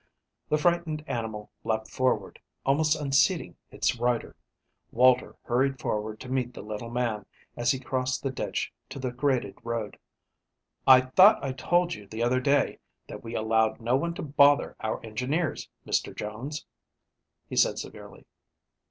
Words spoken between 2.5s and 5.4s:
almost unseating its rider. Walter